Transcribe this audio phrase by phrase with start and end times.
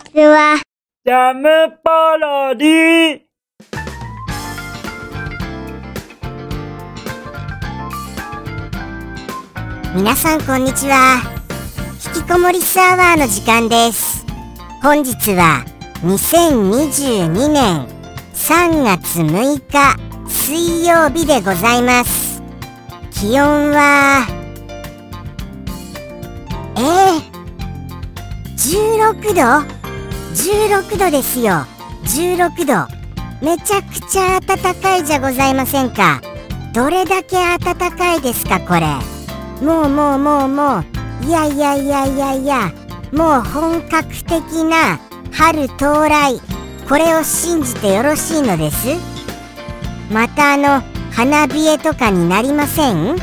[0.00, 0.60] ちは。
[1.04, 1.48] ジャム
[1.82, 3.20] パロディ
[9.94, 11.20] 皆さんこんにちは。
[12.14, 14.24] 引きこもりスアワーの時間です。
[14.82, 15.64] 本日は
[16.02, 17.86] 2022年
[18.34, 19.96] 3月6日
[20.28, 22.42] 水曜日でございます。
[23.10, 24.26] 気温は
[26.76, 27.30] えー、
[28.54, 29.79] 16度？
[30.40, 31.66] 16度ですよ。
[32.04, 32.88] 16度
[33.42, 36.22] めちゃくちゃ暖かいじゃございませんか。
[36.72, 38.86] どれだけ暖かいですかこれ。
[39.62, 40.84] もうもうもうもう。
[41.26, 42.72] いやいやいやいやいや。
[43.12, 44.98] もう本格的な
[45.30, 46.40] 春到来。
[46.88, 48.88] これを信じてよろしいのです？
[50.10, 50.82] またあの
[51.12, 53.18] 花冷えとかになりません？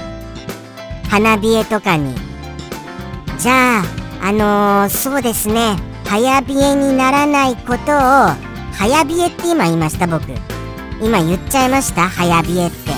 [1.09, 2.13] 花冷えとかに。
[3.39, 3.83] じゃあ
[4.21, 5.77] あのー、そうですね。
[6.09, 7.97] 早冷えにならないことを
[8.73, 10.23] 早冷えって今言いました僕。
[11.01, 12.07] 今言っちゃいました？
[12.07, 12.91] 早冷えって。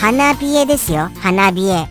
[0.00, 1.10] 花冷えですよ。
[1.20, 1.86] 花冷え。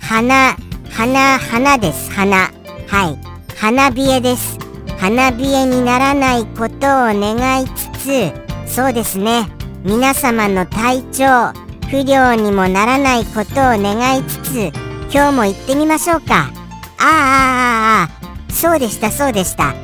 [0.00, 0.56] 花
[0.90, 2.10] 花花です。
[2.10, 2.50] 花。
[2.88, 3.18] はい。
[3.56, 4.58] 花冷えです。
[4.98, 6.78] 花冷えにならないことを
[7.14, 8.32] 願いつつ
[8.66, 9.48] そうですね。
[9.84, 11.52] 皆様の体調
[11.88, 14.72] 不良にもならないことを願いつつ
[15.12, 16.50] 今日も行ってみましょうか。
[16.98, 18.08] あああああ
[18.50, 18.52] あ。
[18.52, 19.74] そうでしたそうでした。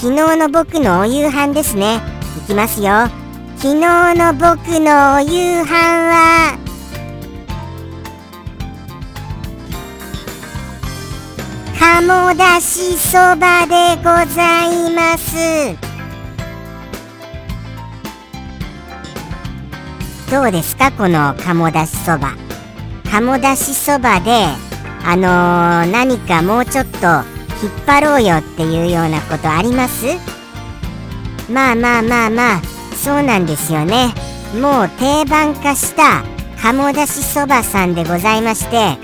[0.00, 2.00] 昨日の僕のお夕飯ですね。
[2.44, 3.08] いきますよ。
[3.56, 6.56] 昨日の僕のお夕飯は。
[11.80, 14.04] 鴨だしそばでご
[14.36, 15.76] ざいます。
[20.30, 22.36] どうですかこの鴨だしそば。
[23.10, 24.46] 鴨だしそばで
[25.04, 30.06] あのー、何かもうちょっと引っ張ろうよっていうようなことあります？
[31.50, 32.62] まあまあまあまあ
[32.94, 34.14] そうなんですよね。
[34.60, 36.22] もう定番化した
[36.62, 38.96] 鴨だしそばさんでございまして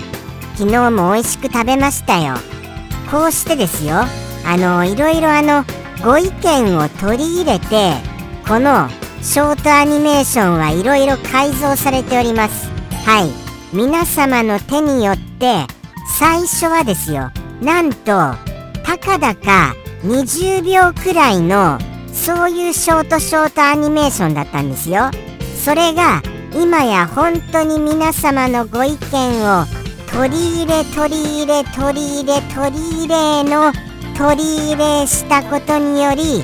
[0.55, 2.35] 昨日も美味しく食べましたよ。
[3.11, 4.03] こうしてですよ。
[4.45, 5.63] あのいろいろあの
[6.03, 7.93] ご意見を取り入れて
[8.47, 8.89] この
[9.21, 12.69] ショートアニメーションはいろいろ改造されております。
[13.05, 13.31] はい。
[13.73, 15.65] 皆様の手によって
[16.19, 17.31] 最初はですよ。
[17.61, 18.05] なんと
[18.83, 21.79] たかだか20秒くらいの
[22.13, 25.11] そういうショートショートアニメーションだったんですよ。
[25.63, 26.21] それが
[26.53, 28.97] 今や本当に皆様のご意見
[29.43, 29.65] を
[30.11, 33.73] 取り入れ取り入れ取り入れ取り入れの
[34.17, 36.43] 取り入れしたことにより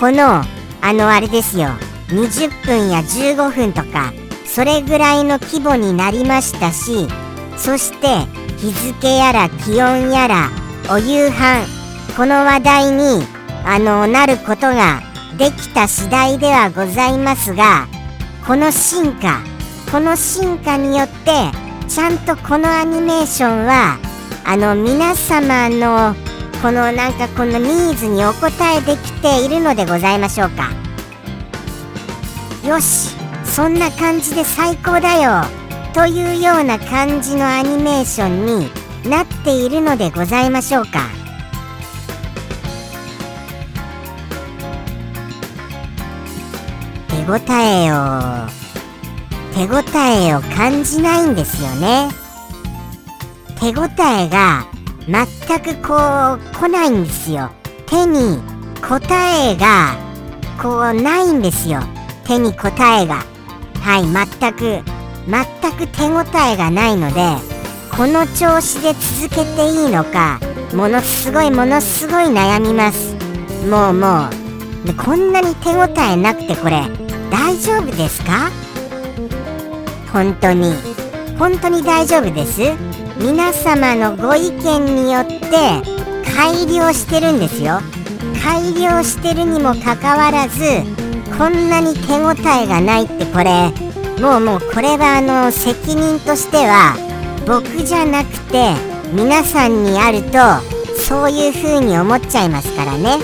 [0.00, 0.42] この
[0.80, 1.68] あのあれですよ。
[2.08, 4.12] 20分や15分とか
[4.44, 7.08] それぐらいの規模になりましたし
[7.56, 10.48] そして日付やら気温やら
[10.88, 11.66] お夕飯
[12.16, 13.24] この話題に
[13.64, 15.02] あのなることが
[15.36, 17.88] できた次第ではございますが
[18.46, 19.40] この進化
[19.90, 21.50] この進化によって
[21.88, 23.98] ちゃんとこのアニメーションは
[24.44, 26.14] あの皆様の
[26.62, 28.32] このなんかこのニーズにお応
[28.76, 30.70] えできているのでございましょうか。
[32.64, 35.61] よしそんな感じで最高だよ。
[35.94, 41.10] というような感じのアニメーションになっているのでございましょうか。
[47.08, 48.62] 手応えを
[49.54, 52.08] 手応えを感じないんですよね。
[53.60, 54.66] 手応えが
[55.06, 57.50] 全くこう来ないんですよ。
[57.86, 58.40] 手に
[58.80, 58.98] 答
[59.46, 59.94] えが
[60.60, 61.80] こうないんですよ。
[62.24, 63.22] 手に答えが。
[63.82, 64.91] はい全く
[65.28, 66.20] 全く手応
[66.52, 67.20] えがないので
[67.96, 70.40] この調子で続けていいのか
[70.74, 73.14] ものすごいものすごい悩みます。
[73.68, 74.86] もうもう。
[74.86, 76.82] でこんなに手応えなくてこれ
[77.30, 78.50] 大丈夫ですか？
[80.12, 80.74] 本当に。
[81.38, 82.60] 本当に大丈夫です？
[83.18, 85.38] 皆様のご意見によって
[86.34, 87.80] 改良してるんですよ。
[88.42, 90.58] 改良してるにもかかわらず
[91.38, 93.70] こんなに手応えがないってこれ
[94.22, 96.94] もうもうこれはあの責任としては
[97.44, 98.72] 僕じゃなくて
[99.12, 100.38] 皆さんにあると
[100.96, 103.18] そういう風に思っちゃいますからね。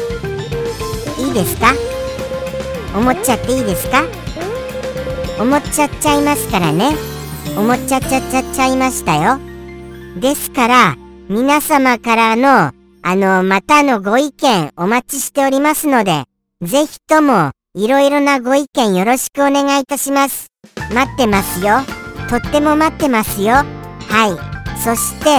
[1.16, 1.72] いいですか？
[2.96, 4.02] 思っちゃっていいですか？
[5.40, 6.96] 思っちゃっちゃいますからね。
[7.56, 9.38] 思っちゃっちゃっちゃっちゃいましたよ。
[10.18, 10.96] ですから
[11.28, 12.72] 皆様からの
[13.02, 16.24] あのまたのご意見お待ちしておりますので
[16.60, 20.47] ぜひともいろいろなご意見よろしくお願いいたします。
[20.92, 21.80] 待ってますよ。
[22.28, 23.54] とっても待ってますよ。
[23.54, 23.64] は
[24.26, 24.78] い。
[24.78, 25.30] そして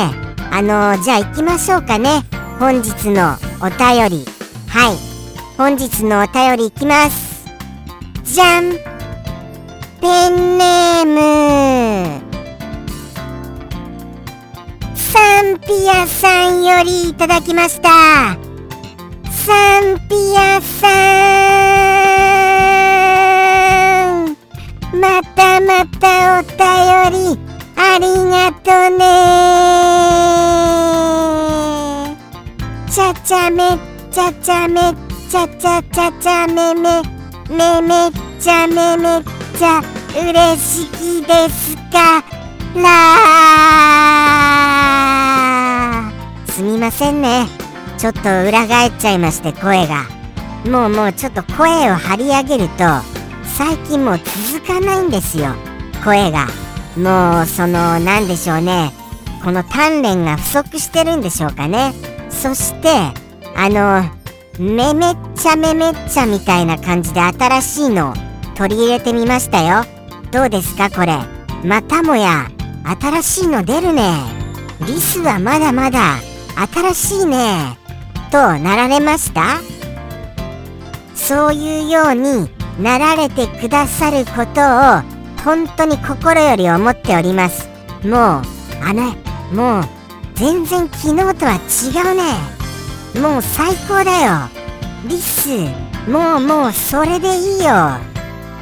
[0.51, 2.24] あのじゃあ行きましょうかね。
[2.60, 4.25] 本日のお便り。
[4.68, 4.98] はい。
[5.57, 7.45] 本日のお便りいきます。
[8.24, 8.71] じゃん
[10.01, 12.21] ペンネーム。
[14.95, 17.89] サンピアさんよりいただきました。
[19.31, 20.88] サンピアさ
[21.66, 22.19] ん。
[24.91, 26.57] またまたお便
[27.13, 27.39] り
[27.75, 29.06] ありがとね。
[32.89, 33.77] ちゃちゃめ
[34.12, 34.81] ちゃちゃめ
[35.30, 37.03] ちゃちゃちゃちゃめめ
[37.50, 39.24] めめっちゃめめっ
[39.57, 39.83] ちゃ
[40.15, 42.24] 嬉しきですか
[42.75, 42.89] ら。
[46.51, 47.47] すみませんね。
[48.00, 50.07] ちょっと裏返っちゃいまして声が。
[50.65, 53.19] もうもうちょっと声を張り上げると
[53.59, 54.17] 最近もう
[54.53, 55.53] 続かないんですよ。
[56.06, 56.47] 声が。
[56.95, 58.94] もうその何でしょうね。
[59.44, 61.94] この鍛錬が不足してるんでしょうかね。
[62.29, 62.88] そして
[63.57, 64.09] あの
[64.57, 68.13] めめっちゃめめっちゃみたいな感じで新しいのを
[68.56, 69.83] 取り入れてみましたよ。
[70.31, 71.17] どうですかこれ。
[71.65, 72.50] またもや
[73.01, 74.13] 新しいの出るね。
[74.88, 76.15] リスはまだまだ
[76.73, 77.77] 新しいね。
[78.31, 79.59] となられました？
[81.13, 82.50] そういうように
[82.80, 87.68] なられてくださることを本当に心より思っております。
[88.04, 88.16] もう
[88.81, 89.14] あの
[89.52, 89.84] もう
[90.36, 92.60] 全然昨日とは違うね。
[93.22, 94.50] もう最高だよ。
[95.08, 95.50] リス。
[96.10, 97.98] もうもうそれでいいよ。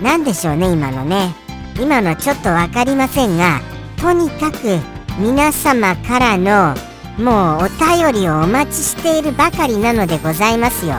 [0.02, 1.36] 何でしょうね今のね。
[1.80, 3.62] 今のちょっと分かりませんが
[4.02, 4.80] とにかく
[5.20, 6.76] 皆様からの
[7.18, 10.96] もうお便りをお待ちしているばかりなのでございますよ。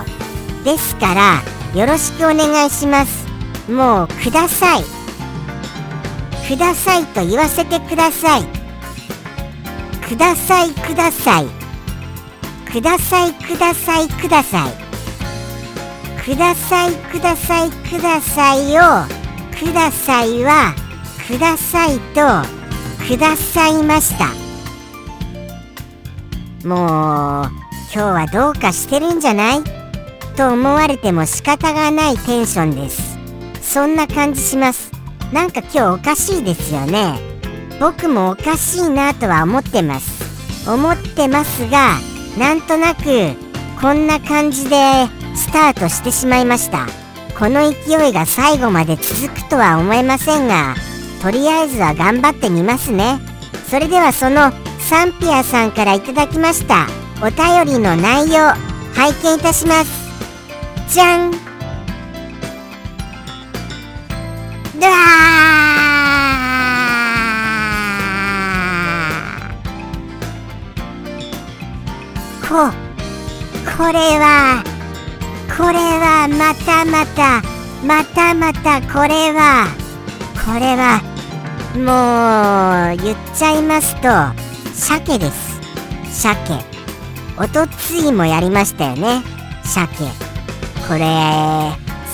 [0.64, 3.26] ですからよろしくお願いします。
[3.70, 4.84] もうください。
[6.48, 8.44] くださいと言わせてください。
[10.08, 11.46] くださいください。
[12.72, 14.72] くださいくださいください。
[16.24, 19.06] くださいくださいくださいを
[19.58, 20.74] くださいは
[21.26, 22.20] くださいと
[23.06, 24.26] くださいました。
[26.66, 27.50] もう
[27.92, 29.77] 今日はどうかしてるんじゃない？
[30.38, 33.18] と思われても仕方がないテンションです。
[33.60, 34.92] そんな感じします。
[35.32, 37.18] なんか今日おかしいですよね。
[37.80, 40.70] 僕もおかしいなとは思ってます。
[40.70, 41.96] 思ってますが
[42.38, 43.02] なんとなく
[43.80, 44.76] こんな感じで
[45.34, 46.86] スタートしてしまいました。
[47.36, 50.76] この勢いが最後まで続くとは思えませんが
[51.20, 53.18] とりあえずは頑張ってみますね。
[53.68, 56.86] それではそのサンピアさんから頂きました
[57.22, 58.52] お便りの内容
[58.94, 59.97] 拝見いたします。
[60.88, 61.30] じゃん。
[61.30, 61.38] だ
[72.48, 72.72] こ
[73.76, 74.64] これは
[75.56, 77.42] これはまたまた
[77.84, 79.66] またまたこれは
[80.44, 81.02] これは
[81.76, 84.08] もう言っちゃいますと
[84.74, 85.60] 鮭です。
[86.22, 86.64] 鮭。
[87.36, 89.22] おとついもやりましたよね。
[89.64, 90.27] 鮭。
[90.88, 91.04] これ。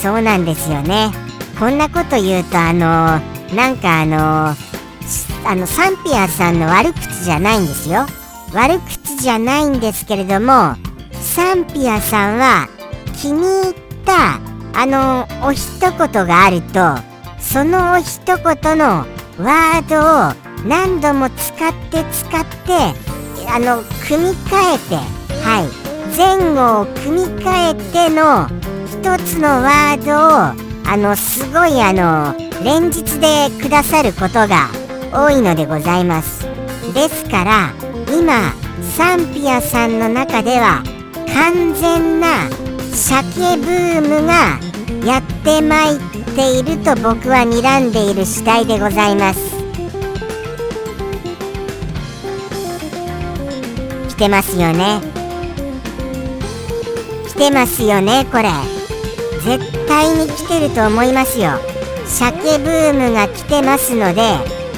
[0.02, 1.10] そうなんですよね。
[1.58, 3.20] こんなこと言うとあの
[3.54, 4.48] なんかあの
[5.46, 8.04] あのサンピアさんの悪口じゃないんですよ。
[8.52, 10.74] 悪口じゃないんですけれども
[11.12, 12.68] サンピアさんは
[13.16, 14.40] 気に入った
[14.74, 16.80] あのお一言があると
[17.40, 19.06] そのお一言の
[19.38, 20.34] ワード
[20.64, 22.94] を何度も使って使って
[23.48, 24.96] あの組み替えて
[25.44, 25.84] はい。
[26.16, 28.46] 前後を組み替えての
[29.18, 32.34] つのワードをあのすごいあの
[32.64, 34.70] 連日でくださることが
[35.12, 36.46] 多いのでございます。
[36.94, 37.72] ですから
[38.12, 38.52] 今
[38.96, 40.82] サンピアさんの中では
[41.32, 42.48] 完全な
[42.92, 44.58] 鮭ブームが
[45.04, 46.00] やってまいっ
[46.34, 49.40] ていると僕は睨んでいる次第でございます。
[54.08, 55.00] 来てますよね。
[57.28, 58.83] 来てますよねこれ。
[59.86, 61.52] 対に来てると思いますよ。
[62.06, 64.22] 鮭ブームが来てますので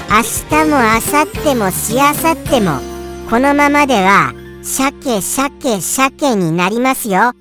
[0.08, 2.78] 明日も明後日もしあさっても
[3.28, 4.32] このままでは
[4.62, 7.32] 鮭鮭鮭になりますよ。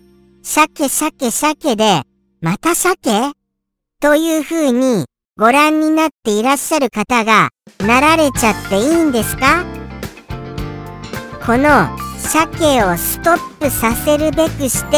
[0.44, 2.02] 鮭鮭鮭で
[2.42, 3.32] また鮭？
[4.02, 5.06] という風に
[5.38, 9.64] ご覧になっていらっしゃる方がなられちゃっていいんですか？
[11.46, 11.88] この
[12.26, 14.98] 鮭をストップさせるべくして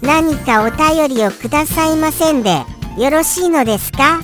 [0.00, 2.64] 何かお便りをくださいませんで
[2.98, 4.20] よろしいのですか？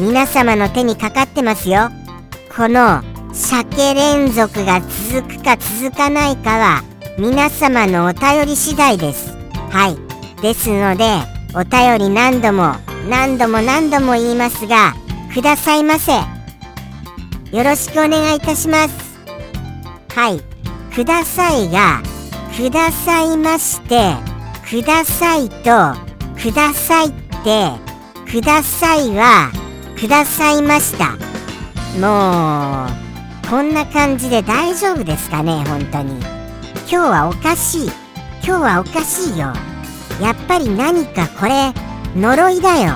[0.00, 1.90] 皆様の手にかかってますよ。
[2.54, 3.02] この
[3.32, 4.80] 鮭連続が
[5.12, 6.82] 続くか続かないかは
[7.18, 9.32] 皆様のお便り次第です。
[9.70, 10.42] はい。
[10.42, 11.04] ですので
[11.54, 12.74] お便り何度も
[13.08, 14.94] 何度も何度も言いますが
[15.32, 16.12] くださいませ。
[17.56, 18.94] よろしくお願いいたします。
[20.14, 20.51] はい。
[20.94, 22.02] くださいが
[22.56, 24.14] くださいまして
[24.68, 25.94] くださいと
[26.40, 27.12] くださいっ
[27.44, 27.70] て
[28.30, 29.50] くださいは
[29.98, 31.16] くださいました。
[32.00, 36.18] もうこんな感じで大丈夫ですかね本当に。
[36.20, 37.86] 今日はおかしい。
[38.44, 39.52] 今日はおかしいよ。
[40.20, 41.72] やっぱり何かこれ
[42.16, 42.94] 呪いだよ。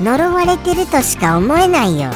[0.00, 2.10] 呪われてるとしか思えないよ。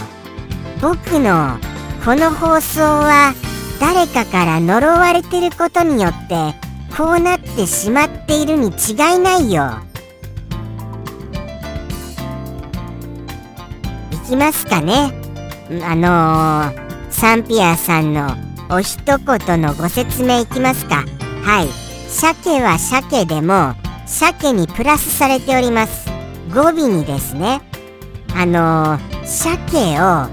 [0.81, 1.59] 僕の
[2.05, 3.35] この放送は
[3.82, 6.54] 誰かから呪われてることによって
[6.96, 9.72] こうなってしまっているに違いないよ。
[14.12, 15.10] いきますかね。
[15.84, 18.36] あのー、サンピアさんの
[18.70, 21.04] お一言のご説明いきますか。
[21.42, 21.68] はい。
[22.08, 23.74] 鮭は鮭でも
[24.06, 26.08] 鮭にプラスされております。
[26.54, 27.60] 語尾にですね。
[28.36, 30.28] あのー、鮭を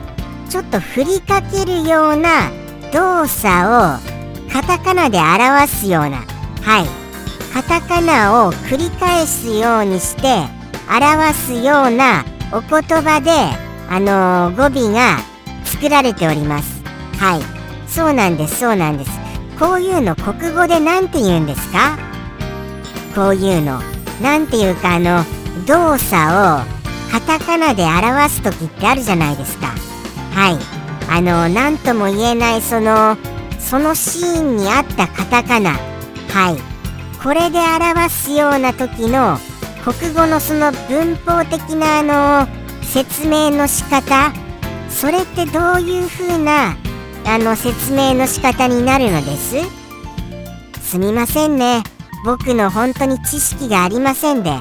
[0.52, 2.59] ちょっと振りかけるような
[2.94, 6.24] 動作をカタカナで表すような
[6.62, 6.88] はい。
[7.54, 10.46] カタカナを繰り返すようにして
[10.90, 13.32] 表すようなお言葉で
[13.90, 15.18] あのー、語尾が
[15.66, 16.84] 作られております。
[17.20, 17.42] はい。
[17.90, 19.12] そうなんですそうなんです。
[19.60, 21.98] こういうの国語で何て言うんですか？
[23.16, 23.82] こういうの。
[24.22, 25.24] 何ていうかあの
[25.66, 26.80] 動作を
[27.12, 29.68] カタカナで表す時ってあるじゃないですか。
[30.34, 30.79] はい。
[31.10, 33.18] あの何とも言えないその
[33.58, 35.72] そのシーンに合ったカタカナ。
[35.72, 36.58] はい。
[37.22, 39.38] これで表すような時の
[39.84, 42.48] 国語のその文法的なあの
[42.84, 44.32] 説明の仕方。
[44.90, 46.76] それってどういう風な
[47.26, 49.58] あの説明の仕方になるのです？
[50.82, 51.84] すみませんね。
[52.26, 54.52] 僕の本当に知識がありませんで。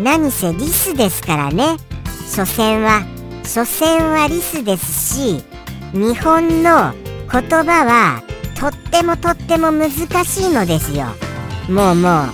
[0.00, 1.76] 何せリスですからね。
[2.34, 3.02] 所詮は
[3.44, 5.44] 所詮はリスですし
[5.92, 6.92] 日本の
[7.30, 8.22] 言葉は
[8.58, 9.90] とってもとっても難
[10.24, 11.06] しいのですよ。
[11.68, 12.24] もうも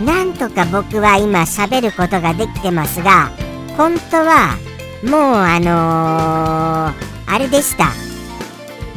[0.00, 0.04] う。
[0.04, 3.30] なんとか僕は今喋ることができてますが
[3.76, 4.56] 本当は
[5.04, 7.92] もうあのー、あれでした。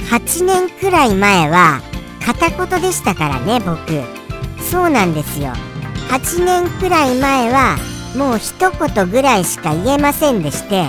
[0.10, 1.82] 8年くらい前は
[2.26, 3.80] 片言でしたからね僕。
[4.62, 5.54] そうなんですよ。
[6.10, 7.78] 8年くらい前は
[8.16, 10.86] もう一言ぐらいしか言えませんでして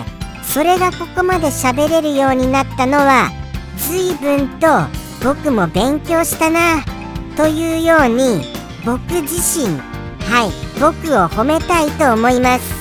[0.48, 3.30] それがここまで喋れるようになったのは
[3.76, 4.68] 随分と
[5.22, 6.84] 僕も勉強したな
[7.36, 8.44] というように
[8.84, 9.78] 僕自身
[10.20, 12.72] はい僕を褒めたいと思います。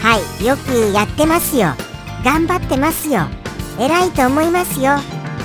[0.00, 1.74] はいよくやってますよ。
[2.24, 3.22] 頑張ってますよ。
[3.78, 4.92] 偉いと思いますよ。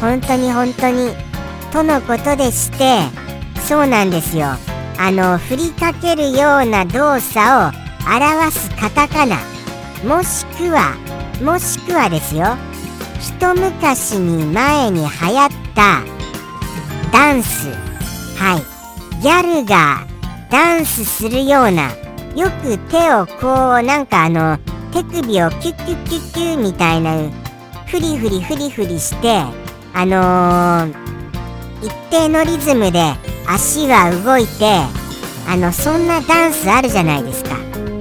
[0.02, 1.12] 本当に本当に。
[1.72, 3.02] とのことでして
[3.68, 4.48] そうなんですよ。
[5.00, 9.38] あの振りかけるような動作を表すカタカナ
[10.04, 10.96] もしくは
[11.42, 12.58] もしくはですよ。
[13.20, 16.04] 一昔に前に流行った
[17.12, 17.70] ダンス。
[18.38, 19.22] はい。
[19.22, 20.06] ギャルが
[20.50, 21.92] ダンスするような
[22.36, 24.58] よく手をこうなんかあの
[24.94, 27.30] 手首をキュッキュッキュッキュみたいな
[27.88, 29.42] フリフリフリフリして
[29.94, 30.96] あのー、
[31.82, 33.02] 一定のリズムで
[33.48, 34.66] 足が動いて
[35.48, 37.56] あのそんなダンスあるじゃないですか。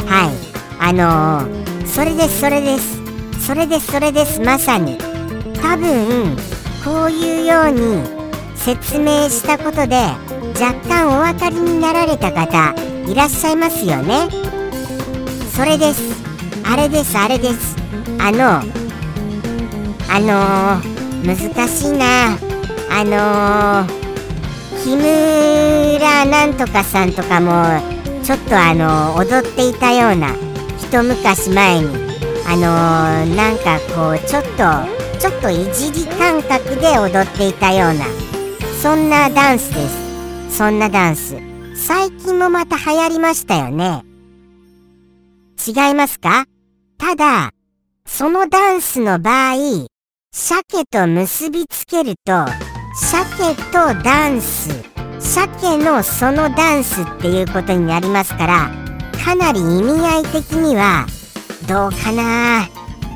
[0.07, 0.35] はい。
[0.79, 2.96] あのー、それですそれです。
[3.47, 4.99] それですそれですまさに。
[5.63, 6.37] 多分
[6.85, 8.03] こういうように
[8.57, 9.95] 説明したことで
[10.61, 12.75] 若干お分かりになられた方
[13.09, 14.29] いらっしゃいますよね。
[15.55, 16.03] それです。
[16.65, 17.77] あれですあれです。
[18.19, 18.57] あの
[20.11, 22.37] あのー、難しいな。
[22.91, 27.81] あのー、木村なんとかさんとかも
[28.25, 30.35] ちょっとあのー、踊っていたような
[30.79, 32.16] 一昔前に。
[32.49, 38.05] あのー、なんかこうちょっとちょっといじり感覚で踊っていたような
[38.81, 40.57] そんなダンスです。
[40.57, 41.37] そんなダンス。
[41.75, 44.03] 最近もまた流行りましたよね。
[45.67, 46.47] 違いますか？
[46.99, 47.51] ただ
[48.07, 49.87] そのダンスの場合
[50.33, 52.47] 鮭と結びつけると
[52.95, 54.71] 鮭とダンス
[55.19, 58.71] 鮭のそのダンスっていうことになりますから
[59.25, 61.07] かなり意味合い的には
[61.67, 62.69] どうかな。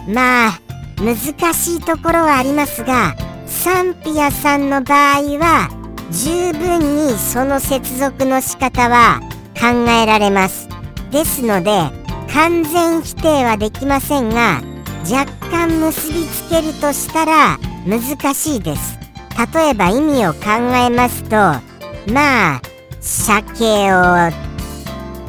[0.09, 0.61] まあ
[0.99, 1.17] 難
[1.55, 3.15] しいところはありますが
[3.47, 5.69] サンピアさんの場合は
[6.11, 9.21] 十分にその接続の仕方は
[9.59, 10.69] 考えられます。
[11.11, 11.71] ですので
[12.33, 14.61] 完全否定はできませんが
[15.11, 18.99] 若干結びつけるとしたら難しいです。
[19.55, 20.41] 例えば意味を考
[20.75, 21.37] えますと
[22.13, 22.63] まあ
[23.01, 24.31] 鮭を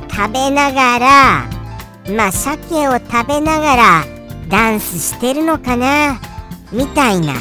[0.10, 1.61] 食べながら
[2.10, 4.06] まあ鮭を食べながら
[4.50, 6.20] ダンスしてるのかな
[6.72, 7.34] みたいな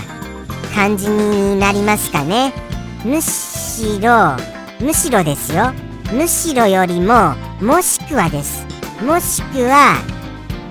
[0.74, 2.52] 感じになりますかね。
[3.04, 4.36] むしろ
[4.80, 5.72] むしろですよ。
[6.12, 8.66] むしろよりももしくはです。
[9.04, 9.96] もしくは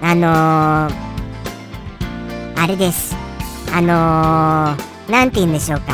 [0.01, 3.15] あのー、あれです。
[3.73, 5.93] あのー、て言うんでしょうか。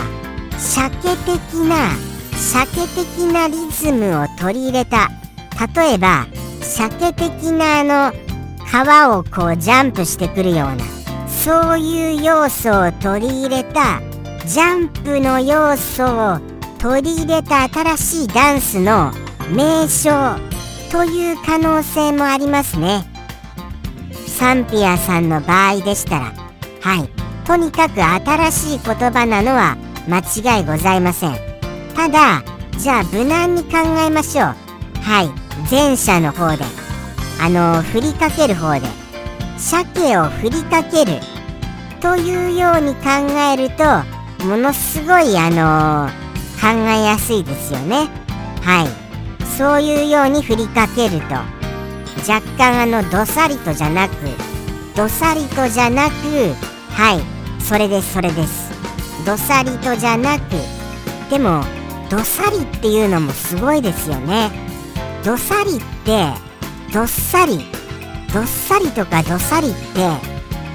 [0.57, 1.89] 鮭的な
[2.31, 5.09] 鮭的なリズムを取り入れた。
[5.73, 6.27] 例えば
[6.65, 8.13] 鮭的なあの
[8.72, 10.77] 川をこうジャンプしてくるような
[11.27, 14.01] そういう要素を取り入れた
[14.48, 16.39] ジャンプの要素を
[16.79, 19.12] 取り入れた新しいダンスの
[19.51, 20.10] 名称
[20.91, 23.05] という可能性もありますね。
[24.27, 26.34] サンピアさんの場合でしたら
[26.81, 27.10] はい。
[27.45, 30.19] とにかく新しい言葉なのは間
[30.57, 31.36] 違いございません。
[31.95, 32.43] ただ
[32.77, 34.55] じゃあ無難に考えましょう。
[35.01, 35.44] はい。
[35.69, 36.63] 前者の方で
[37.41, 38.88] あの振りかける方で
[39.57, 41.19] 鮭を振りかける
[42.01, 43.09] というように考
[43.53, 43.83] えると
[44.45, 46.09] ものすごいあの
[46.62, 48.09] 考えやすいですよね。
[48.62, 49.45] はい。
[49.57, 51.35] そういうように振りかけると
[52.31, 54.13] 若干あのどさりとじゃなく
[54.95, 56.13] どさりとじゃなく
[56.91, 57.63] はい。
[57.63, 58.71] それですそれです。
[59.25, 60.43] どさりとじゃなく
[61.29, 61.63] でも
[62.09, 64.64] どさりっていうのもすごいですよね。
[65.25, 66.29] どさりって
[66.94, 67.60] どっさり
[68.32, 69.77] どっさりとかどさりって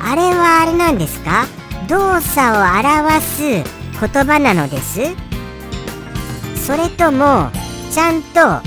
[0.03, 1.47] あれはあれなんですか？
[1.89, 3.63] 動作を表す言
[4.25, 5.03] 葉なのです？
[6.67, 7.51] それとも
[7.93, 8.61] ちゃんと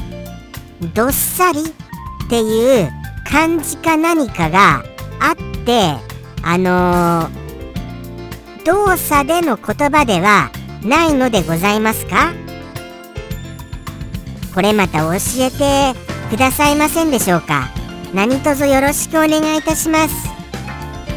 [0.94, 2.90] どっさりっていう
[3.30, 4.84] 漢字か何かが
[5.20, 5.36] あっ
[5.66, 5.96] て
[6.44, 10.50] あのー、動作での言葉では
[10.84, 12.32] ないのでございますか？
[14.54, 17.70] これまた教えてくださいませんでしょうか？
[18.14, 20.14] 何卒よろしくお願いいたします。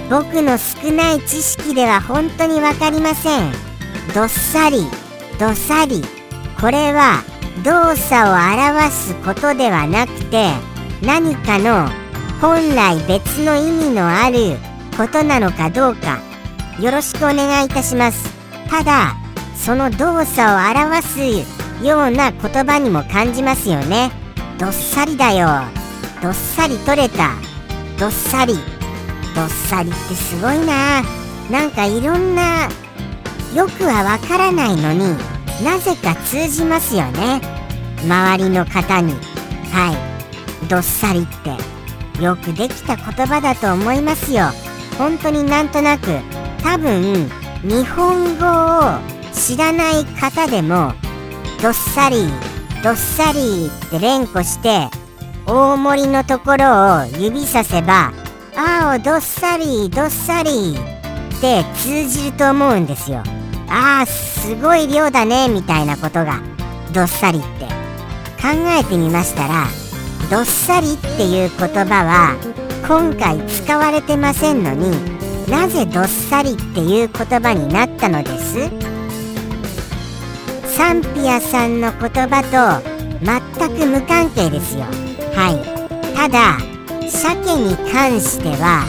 [0.08, 3.52] 僕の少ない知識では本当に分かりません。
[4.14, 4.86] どっさり
[5.38, 6.02] どさり。
[6.60, 7.22] これは
[7.62, 10.50] 動作を表すことではなくて
[11.02, 11.90] 何かの
[12.40, 14.56] 本来別の意味のある
[14.96, 16.20] ことなのかどうか
[16.80, 18.34] よろしくお願いいたします。
[18.70, 19.14] ただ
[19.54, 20.54] その動作を
[20.90, 21.20] 表す
[21.82, 24.10] ような言葉にも感じますよね。
[24.58, 25.48] どっさりだよ。
[26.22, 27.32] どっさり取れた。
[27.98, 28.54] どっさり。
[29.34, 31.02] どっさりってすごいな。
[31.50, 32.68] なんかいろんな
[33.54, 35.16] よくはわからないのに
[35.62, 37.40] なぜか通じますよね。
[38.04, 39.12] 周りの方に。
[39.72, 40.68] はい。
[40.68, 41.76] どっさりって。
[42.22, 44.46] よくできた言葉だと思いますよ。
[44.98, 46.18] 本当になんとなく。
[46.62, 47.30] 多分
[47.62, 48.46] 日本語
[48.86, 48.98] を
[49.32, 50.94] 知らない方でも
[51.62, 52.28] どっさり
[52.82, 54.88] どっさりって連呼して
[55.46, 58.12] 大盛りのところを指させば
[58.56, 60.76] 「ああどっさりどっさり」
[61.36, 63.22] って通じると思うんですよ。
[63.68, 66.40] ああすごい量だねみたいなことが
[66.92, 67.64] どっさりって
[68.40, 69.66] 考えてみましたら
[70.30, 72.36] どっさりっていう言葉は
[72.86, 74.92] 今回使われてませんのに
[75.50, 78.85] なぜどっさりっていう言葉になったのです？
[80.76, 82.84] サンピアさんの言葉と
[83.24, 84.84] 全く無関係ですよ。
[85.34, 86.14] はい。
[86.14, 86.58] ただ
[87.08, 88.84] 鮭に関しては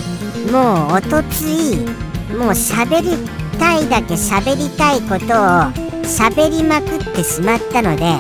[0.52, 1.78] もうおとつい
[2.36, 3.18] もう喋り
[3.58, 5.28] たいだけ喋りたいことを
[6.04, 8.18] 喋りまくってしまったので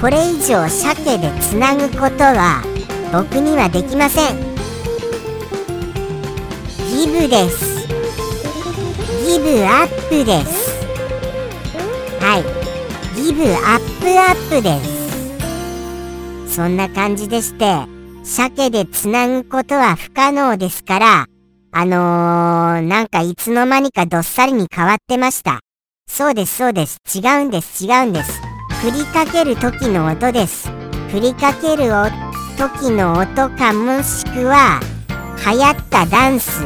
[0.00, 2.62] これ以上鮭でつなぐことは
[3.12, 4.38] 僕にはできません。
[6.88, 7.88] ギブです。
[9.26, 10.86] ギブアップです。
[12.20, 12.57] はい。
[13.18, 14.80] ギブアップアップで
[16.46, 16.54] す。
[16.54, 17.74] そんな感じでして
[18.22, 21.26] 鮭でつなぐことは不可能ですから
[21.72, 25.58] あのー、なんかいつの間にかどっさりに変わってました。
[26.06, 26.98] そうですそうです。
[27.12, 28.40] 違うんです違うんです。
[28.82, 30.68] 振りかける時の音です。
[31.10, 31.90] 振りかける
[32.56, 34.80] 時の音かもしくは
[35.44, 36.62] 流行ったダンス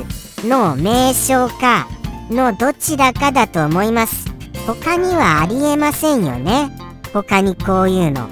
[0.46, 1.88] の名称か
[2.30, 4.32] のどちらかだと思います。
[4.66, 6.70] 他にはありえませんよね。
[7.12, 8.28] 他にこういうの。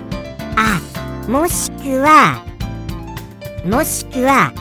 [0.57, 0.81] あ
[1.29, 2.43] もしくは
[3.65, 4.53] もしくは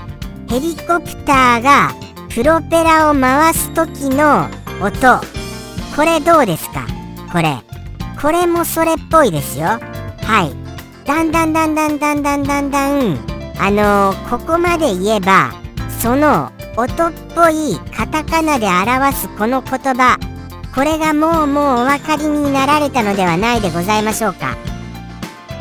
[0.49, 1.93] ヘリコプターが
[2.33, 4.47] プロペラを回す時の
[4.81, 5.21] 音。
[5.95, 6.85] これどうですか？
[7.31, 7.57] これ。
[8.21, 9.65] これもそれっぽいですよ。
[9.67, 9.79] は
[10.43, 11.05] い。
[11.05, 13.17] だんだんだんだんだんだんだんだん。
[13.57, 15.51] あのー、ここまで言えば
[16.01, 20.17] その音っぽいカタカナで表すこの言葉。
[20.79, 24.55] これがもうもうお分かりになられたのではないでございましょうか。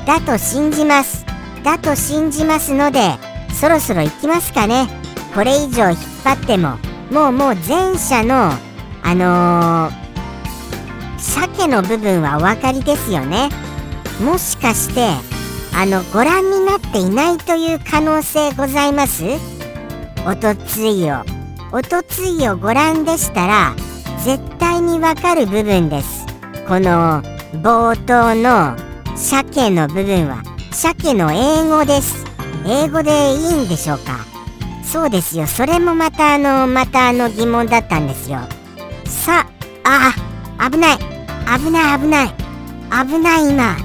[0.06, 1.26] だと信じます。
[1.64, 3.00] だと信じますので
[3.52, 4.86] そろそろ行きますかね。
[5.34, 6.78] これ以上引っ張っても
[7.10, 8.52] もうもう前者の
[9.02, 13.48] あのー、鮭の部分はお分かりですよね。
[14.24, 15.08] もしかして
[15.74, 19.24] あのご覧になっていないという可能性ございます？
[20.24, 21.24] おとついを。
[21.72, 23.74] おとついをご覧でしたら
[24.24, 26.26] 絶対にわかる部分です。
[26.66, 27.22] この
[27.62, 28.76] 冒頭の
[29.16, 32.24] 鮭の部分は鮭の英語です。
[32.66, 34.26] 英語でいいんでしょうか？
[34.84, 35.46] そうですよ。
[35.46, 38.40] それもまたあのまたあの疑問だったんですよ。
[39.04, 39.46] さ
[39.84, 40.12] あ
[40.58, 40.98] あ危ない。
[41.58, 42.34] 危ない危ない。
[43.06, 43.76] 危ない今。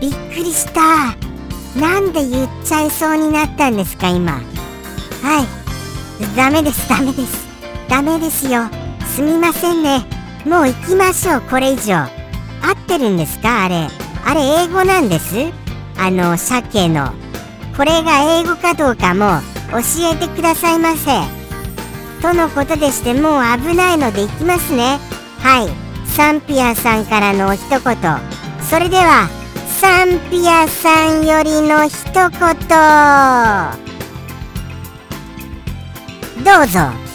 [0.00, 1.14] びっくりした。
[1.78, 4.32] なんで言っちゃいそうになったんですか今。
[4.32, 6.36] はい。
[6.36, 7.46] ダメですダメです。
[7.88, 8.62] ダメですよ。
[9.18, 10.06] すみませんね。
[10.46, 11.96] もう行きましょうこれ以上。
[11.96, 12.08] 合っ
[12.86, 13.64] てるんですか？
[13.64, 13.88] あれ。
[14.24, 15.34] あれ英語なんです？
[15.98, 17.12] あの鮭の。
[17.76, 19.40] これが英語かどうかも
[19.72, 19.78] 教
[20.12, 21.10] えてくださいませ。
[22.22, 25.00] とのことでしてもう危ないので行きますね。
[25.40, 25.68] はい。
[26.10, 27.80] サンピアさんからのお一言。
[28.70, 29.28] それでは
[29.66, 32.30] サンピアさんよりの一言。
[36.44, 37.07] どうぞ。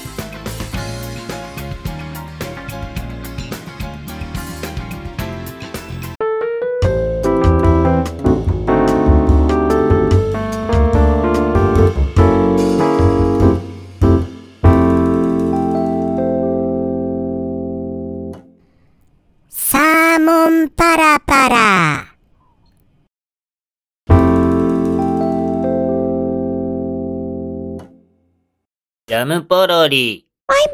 [29.25, 30.27] ムポロリ。
[30.47, 30.73] バイバ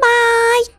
[0.62, 0.66] イ。